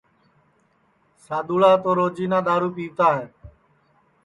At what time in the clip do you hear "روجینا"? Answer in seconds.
1.97-2.39